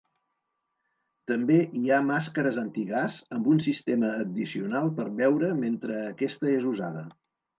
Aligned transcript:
També 1.31 1.57
hi 1.79 1.83
ha 1.89 1.99
màscares 2.05 2.57
antigàs 2.61 3.19
amb 3.37 3.51
un 3.53 3.61
sistema 3.67 4.09
addicional 4.25 4.91
per 5.01 5.05
beure 5.21 5.53
mentre 5.63 6.01
aquesta 6.07 6.53
és 6.57 6.69
usada. 6.75 7.07